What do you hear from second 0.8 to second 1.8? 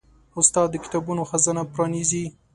کتابونو خزانه